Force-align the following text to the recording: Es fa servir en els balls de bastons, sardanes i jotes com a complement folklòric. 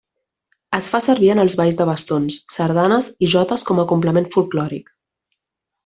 Es 0.77 0.87
fa 0.93 1.01
servir 1.07 1.29
en 1.33 1.41
els 1.43 1.55
balls 1.59 1.77
de 1.83 1.87
bastons, 1.91 2.39
sardanes 2.55 3.13
i 3.27 3.33
jotes 3.37 3.67
com 3.71 3.83
a 3.85 3.89
complement 3.95 4.31
folklòric. 4.39 4.91